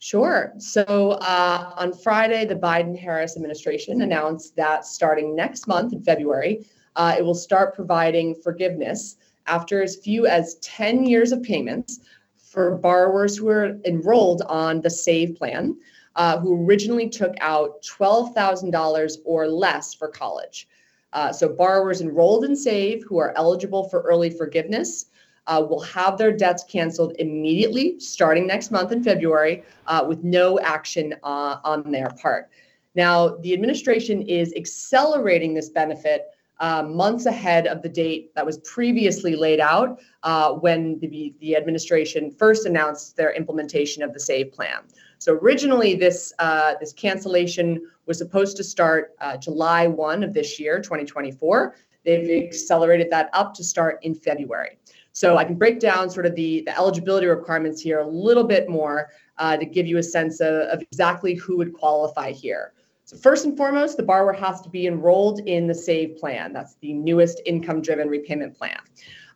[0.03, 0.53] Sure.
[0.59, 6.67] So uh, on Friday, the Biden Harris administration announced that starting next month in February,
[6.97, 12.01] uh, it will start providing forgiveness after as few as 10 years of payments
[12.37, 15.79] for borrowers who are enrolled on the SAVE plan,
[16.17, 20.67] uh, who originally took out $12,000 or less for college.
[21.13, 25.07] Uh, so, borrowers enrolled in SAVE who are eligible for early forgiveness
[25.47, 30.59] uh, will have their debts canceled immediately starting next month in February uh, with no
[30.61, 32.49] action uh, on their part.
[32.95, 36.27] Now, the administration is accelerating this benefit
[36.61, 41.57] uh, months ahead of the date that was previously laid out uh, when the, the
[41.57, 44.79] administration first announced their implementation of the SAVE plan.
[45.19, 50.59] So originally, this uh, this cancellation was supposed to start uh, July 1 of this
[50.61, 51.75] year, 2024.
[52.05, 54.79] They've accelerated that up to start in February.
[55.13, 58.69] So I can break down sort of the, the eligibility requirements here a little bit
[58.69, 62.73] more uh, to give you a sense of, of exactly who would qualify here.
[63.05, 66.53] So first and foremost, the borrower has to be enrolled in the SAVE plan.
[66.53, 68.79] That's the newest income-driven repayment plan.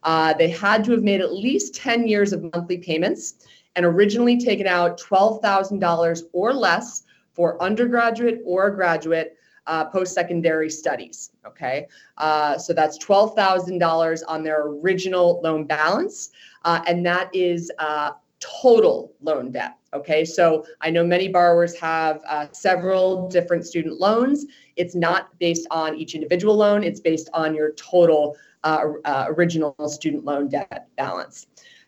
[0.02, 4.38] Uh, they had to have made at least 10 years of monthly payments and originally
[4.38, 11.30] taken out $12,000 or less for undergraduate or graduate uh, post-secondary studies.
[11.46, 11.86] Okay,
[12.18, 16.30] uh, so that's $12,000 on their original loan balance,
[16.64, 19.76] uh, and that is uh, total loan debt.
[19.94, 24.46] Okay, so I know many borrowers have uh, several different student loans.
[24.76, 30.24] It's not based on each individual loan, it's based on your total uh, original student
[30.24, 31.46] loan debt balance.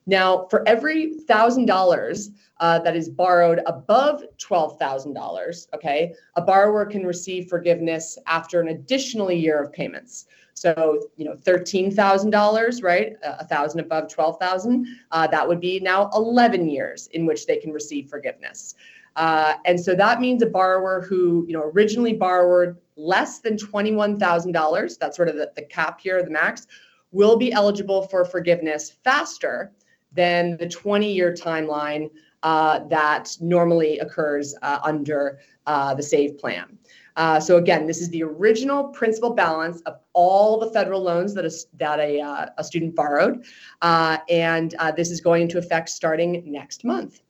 [0.09, 2.29] Now, for every $1,000
[2.61, 9.31] uh, that is borrowed above $12,000, okay, a borrower can receive forgiveness after an additional
[9.31, 10.25] year of payments.
[10.55, 13.17] So, you know, $13,000, right?
[13.23, 17.71] A thousand above 12,000, uh, that would be now 11 years in which they can
[17.71, 18.77] receive forgiveness.
[19.15, 24.99] Uh, and so that means a borrower who, you know, originally borrowed less than $21,000,
[24.99, 26.67] that's sort of the, the cap here, the max,
[27.13, 29.73] will be eligible for forgiveness faster
[30.13, 32.11] than the 20 year timeline
[32.43, 36.79] uh, that normally occurs uh, under uh, the SAVE plan.
[37.17, 41.45] Uh, so again, this is the original principal balance of all the federal loans that
[41.45, 43.45] a, that a, uh, a student borrowed,
[43.83, 47.21] uh, and this is going into effect starting next month.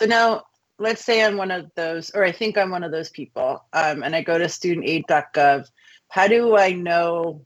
[0.00, 0.44] So now,
[0.78, 4.02] let's say I'm one of those, or I think I'm one of those people, um,
[4.02, 5.68] and I go to studentaid.gov.
[6.08, 7.44] How do I know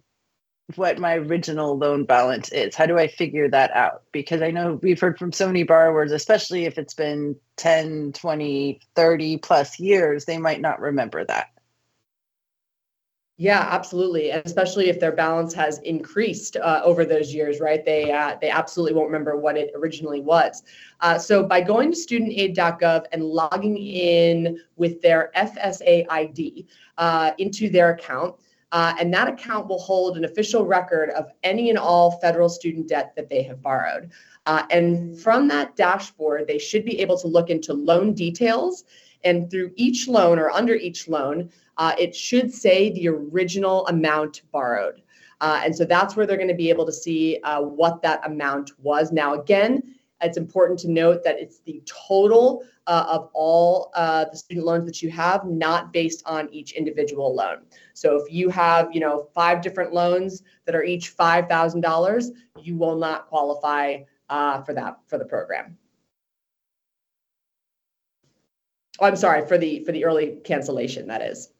[0.76, 2.74] what my original loan balance is.
[2.74, 4.02] How do I figure that out?
[4.12, 8.80] Because I know we've heard from so many borrowers, especially if it's been 10, 20,
[8.94, 11.48] 30 plus years, they might not remember that.
[13.38, 17.84] Yeah, absolutely, and especially if their balance has increased uh, over those years, right?
[17.84, 20.62] They uh, they absolutely won't remember what it originally was.
[21.00, 26.68] Uh, so by going to studentaid.gov and logging in with their FSA ID
[26.98, 28.36] uh, into their account,
[28.72, 32.88] uh, and that account will hold an official record of any and all federal student
[32.88, 34.10] debt that they have borrowed.
[34.46, 38.84] Uh, and from that dashboard, they should be able to look into loan details.
[39.24, 44.42] And through each loan or under each loan, uh, it should say the original amount
[44.50, 45.02] borrowed.
[45.40, 48.24] Uh, and so that's where they're going to be able to see uh, what that
[48.26, 49.12] amount was.
[49.12, 49.82] Now, again,
[50.22, 54.84] it's important to note that it's the total uh, of all uh, the student loans
[54.86, 57.58] that you have, not based on each individual loan.
[57.94, 62.30] So if you have, you know, five different loans that are each five thousand dollars,
[62.60, 63.98] you will not qualify
[64.28, 65.76] uh, for that for the program.
[68.98, 71.06] Oh, I'm sorry for the for the early cancellation.
[71.08, 71.50] That is.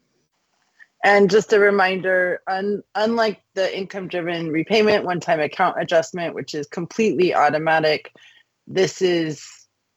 [1.05, 6.55] And just a reminder, un, unlike the income driven repayment one time account adjustment, which
[6.55, 8.13] is completely automatic,
[8.67, 9.47] this is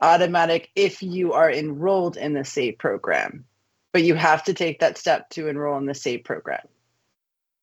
[0.01, 3.45] automatic if you are enrolled in the SAVE program.
[3.93, 6.67] But you have to take that step to enroll in the SAVE program.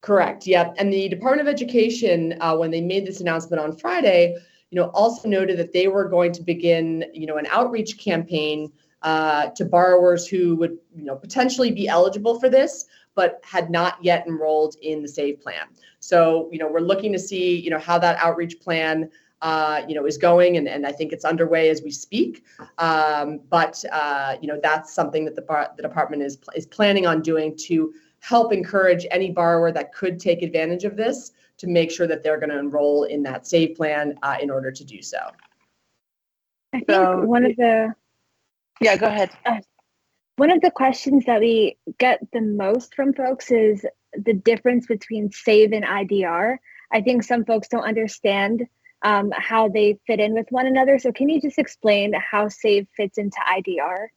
[0.01, 0.47] Correct.
[0.47, 0.75] Yep.
[0.79, 4.37] And the Department of Education, uh, when they made this announcement on Friday,
[4.71, 8.73] you know, also noted that they were going to begin, you know, an outreach campaign
[9.03, 14.03] uh, to borrowers who would, you know, potentially be eligible for this, but had not
[14.03, 15.67] yet enrolled in the SAVE plan.
[16.01, 19.11] So, you know, we're looking to see, you know, how that outreach plan,
[19.43, 22.45] uh, you know, is going, and, and I think it's underway as we speak.
[22.79, 27.07] Um, but uh, you know, that's something that the bar- the department is is planning
[27.07, 31.91] on doing to help encourage any borrower that could take advantage of this to make
[31.91, 35.03] sure that they're going to enroll in that SAVE plan uh, in order to do
[35.03, 35.19] so.
[36.73, 37.93] I think so, one of the
[38.81, 39.31] yeah, go ahead.
[39.45, 39.59] Uh,
[40.37, 45.33] one of the questions that we get the most from folks is the difference between
[45.33, 46.59] SAVE and IDR.
[46.93, 48.67] I think some folks don't understand
[49.05, 50.99] um, how they fit in with one another.
[50.99, 54.09] So, can you just explain how SAVE fits into IDR?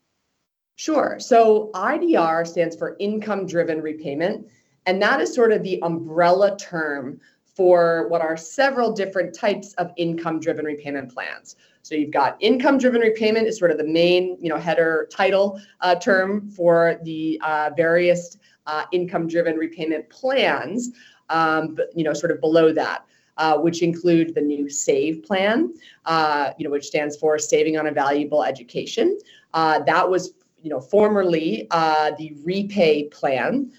[0.75, 1.17] Sure.
[1.19, 4.47] So, IDR stands for income driven repayment,
[4.85, 7.19] and that is sort of the umbrella term
[7.55, 11.55] for what are several different types of income driven repayment plans.
[11.83, 15.61] So you've got income driven repayment is sort of the main, you know, header title
[15.81, 20.91] uh, term for the uh, various uh, income driven repayment plans,
[21.29, 23.05] um, but, you know, sort of below that.
[23.37, 25.73] Uh, which include the new SAVE plan,
[26.05, 29.17] uh, you know, which stands for Saving on a Valuable Education.
[29.53, 33.69] Uh, that was, you know, formerly the REPAYE plan,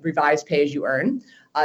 [0.00, 1.22] revised pay as you earn.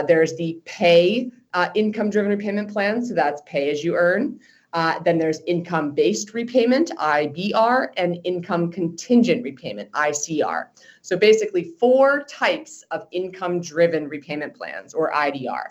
[0.07, 1.31] there's the PAYE
[1.73, 4.37] income driven repayment plan, so that's pay as you earn.
[4.75, 10.65] Uh, then there's income based repayment, IBR, and income contingent repayment, ICR.
[11.01, 15.67] So basically, four types of income driven repayment plans or IDR.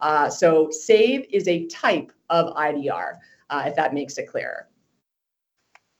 [0.00, 3.14] Uh, so SAVE is a type of IDR,
[3.50, 4.68] uh, if that makes it clearer.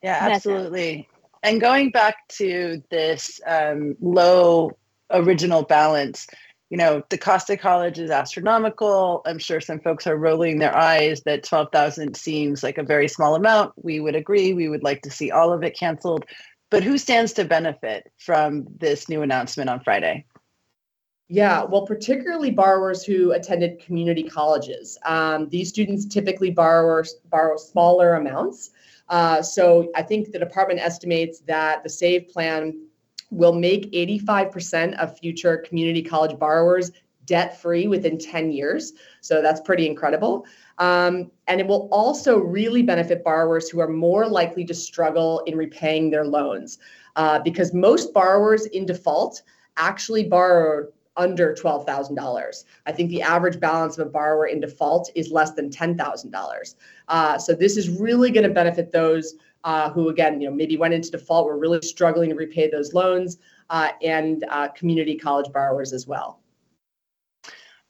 [0.03, 1.09] Yeah, absolutely.
[1.43, 4.77] And going back to this um, low
[5.11, 6.27] original balance,
[6.71, 9.23] you know, the cost of college is astronomical.
[9.25, 13.35] I'm sure some folks are rolling their eyes that 12,000 seems like a very small
[13.35, 13.73] amount.
[13.83, 14.53] We would agree.
[14.53, 16.27] We would like to see all of it canceled.
[16.71, 20.27] But who stands to benefit from this new announcement on Friday?
[21.29, 24.97] Yeah, well, particularly borrowers who attended community colleges.
[25.05, 28.71] Um, these students typically borrow, borrow smaller amounts.
[29.11, 32.81] Uh, so I think the department estimates that the SAVE plan
[33.31, 36.93] will make 85% of future community college borrowers
[37.27, 38.95] debt free within 10 years.
[39.21, 40.47] So that's pretty incredible.
[40.79, 45.59] Um, and it will also really benefit borrowers who are more likely to struggle in
[45.59, 46.79] repaying their loans
[47.17, 49.43] uh, because most borrowers in default
[49.77, 50.87] actually borrowed
[51.19, 52.65] under $12,000.
[52.87, 56.75] I think the average balance of a borrower in default is less than $10,000.
[57.09, 60.77] Uh, so this is really going to benefit those uh, who, again, you know, maybe
[60.77, 63.39] went into default, were really struggling to repay those loans,
[63.71, 66.41] uh, and uh, community college borrowers as well.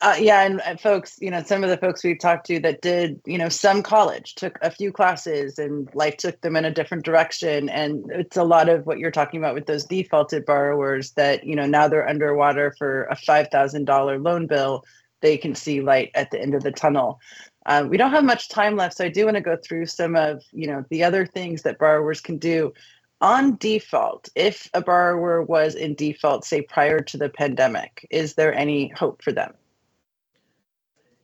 [0.00, 3.20] Uh, yeah, and, folks, you know, some of the folks we've talked to that did,
[3.26, 7.04] you know, some college took a few classes and life took them in a different
[7.04, 7.68] direction.
[7.68, 11.56] And it's a lot of what you're talking about with those defaulted borrowers that, you
[11.56, 14.84] know, now they're underwater for a $5,000 loan bill.
[15.20, 17.18] They can see light at the end of the tunnel.
[17.66, 20.14] Um, we don't have much time left, so I do want to go through some
[20.14, 22.72] of, you know, the other things that borrowers can do
[23.20, 24.28] on default.
[24.36, 29.22] If a borrower was in default, say prior to the pandemic, is there any hope
[29.24, 29.54] for them?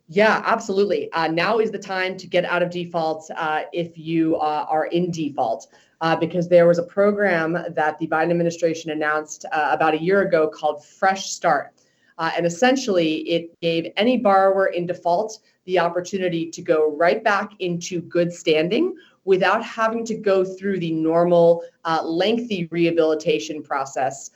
[0.09, 1.11] Yeah, absolutely.
[1.13, 4.87] Uh, now is the time to get out of default uh, if you uh, are
[4.87, 5.69] in default,
[6.03, 10.21] uh, because there was a program that the Biden administration announced uh, about a year
[10.21, 11.73] ago called Fresh Start.
[12.19, 17.53] Uh, and essentially, it gave any borrower in default the opportunity to go right back
[17.61, 18.95] into good standing
[19.25, 21.65] without having to go through the normal
[22.05, 24.31] lengthy rehabilitation process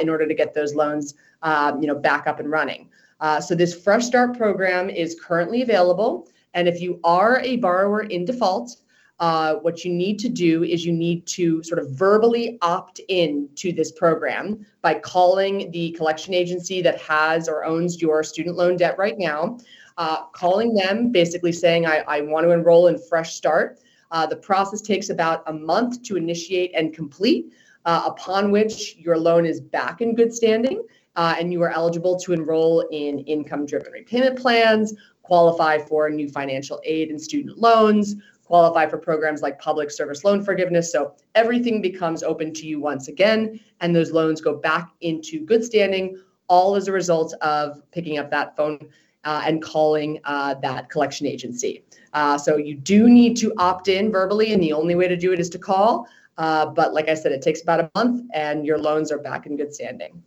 [0.00, 1.14] in order to get those loans
[1.44, 2.88] um, you know, back up and running.
[3.20, 6.28] Uh, so this Fresh Start program is currently available.
[6.54, 8.76] And if you are a borrower in default,
[9.20, 13.48] uh, what you need to do is you need to sort of verbally opt in
[13.54, 18.76] to this program by calling the collection agency that has or owns your student loan
[18.76, 19.58] debt right now,
[19.98, 23.78] uh, calling them, basically saying, I, I want to enroll in Fresh Start.
[24.10, 27.52] Uh, the process takes about a month to initiate and complete,
[27.84, 30.82] uh, upon which your loan is back in good standing.
[31.16, 36.28] Uh, and you are eligible to enroll in income driven repayment plans, qualify for new
[36.28, 40.92] financial aid and student loans, qualify for programs like public service loan forgiveness.
[40.92, 45.64] So everything becomes open to you once again, and those loans go back into good
[45.64, 48.78] standing, all as a result of picking up that phone
[49.24, 51.82] uh, and calling uh, that collection agency.
[52.12, 55.32] Uh, so you do need to opt in verbally, and the only way to do
[55.32, 56.06] it is to call.
[56.36, 59.46] Uh, but like I said, it takes about a month, and your loans are back
[59.46, 60.22] in good standing.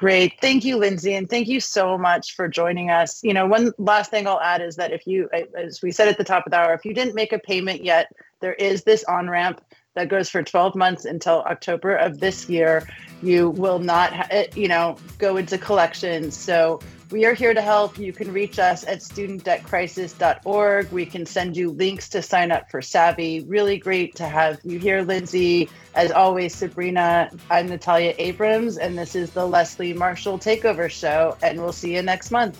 [0.00, 0.40] Great.
[0.40, 1.12] Thank you, Lindsay.
[1.12, 3.22] And thank you so much for joining us.
[3.22, 6.16] You know, one last thing I'll add is that if you, as we said at
[6.16, 9.04] the top of the hour, if you didn't make a payment yet, there is this
[9.04, 9.60] on ramp
[9.96, 12.88] that goes for 12 months until October of this year.
[13.22, 16.34] You will not, ha- eh, you know, go into collections.
[16.34, 16.80] So
[17.10, 17.98] we are here to help.
[17.98, 20.92] You can reach us at studentdebtcrisis.org.
[20.92, 23.44] We can send you links to sign up for Savi.
[23.48, 25.68] Really great to have you here, Lindsay.
[25.94, 31.60] As always, Sabrina, I'm Natalia Abrams, and this is the Leslie Marshall Takeover Show, and
[31.60, 32.58] we'll see you next month.